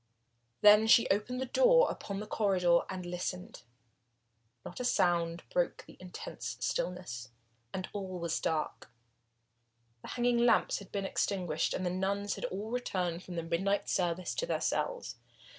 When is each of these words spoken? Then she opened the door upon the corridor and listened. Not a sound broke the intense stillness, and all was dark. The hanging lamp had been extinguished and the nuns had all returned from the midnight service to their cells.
Then 0.61 0.87
she 0.87 1.07
opened 1.11 1.39
the 1.39 1.45
door 1.45 1.91
upon 1.91 2.19
the 2.19 2.25
corridor 2.25 2.79
and 2.89 3.05
listened. 3.05 3.61
Not 4.65 4.79
a 4.79 4.83
sound 4.83 5.43
broke 5.51 5.83
the 5.85 5.95
intense 5.99 6.57
stillness, 6.59 7.29
and 7.71 7.87
all 7.93 8.17
was 8.17 8.39
dark. 8.39 8.89
The 10.01 10.07
hanging 10.07 10.39
lamp 10.39 10.73
had 10.77 10.91
been 10.91 11.05
extinguished 11.05 11.75
and 11.75 11.85
the 11.85 11.91
nuns 11.91 12.33
had 12.33 12.45
all 12.45 12.71
returned 12.71 13.21
from 13.23 13.35
the 13.35 13.43
midnight 13.43 13.87
service 13.89 14.33
to 14.33 14.47
their 14.47 14.59
cells. 14.59 15.17